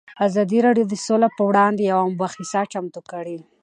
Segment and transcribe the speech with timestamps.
[0.27, 3.37] ازادي راډیو د سوله پر وړاندې یوه مباحثه چمتو کړې.